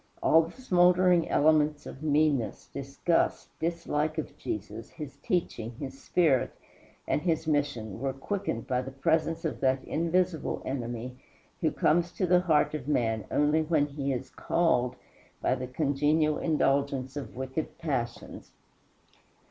[0.23, 6.49] All the smouldering elements of meanness, disgust, dislike of Jesus, his teaching, his spirit,
[7.07, 11.19] and his mission were quickened by the presence of that invisible enemy
[11.59, 14.95] who comes to the heart of man only when he is called
[15.39, 18.53] by the congenial indulgence of wicked passions.